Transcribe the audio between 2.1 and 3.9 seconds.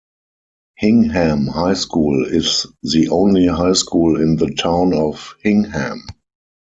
is the only High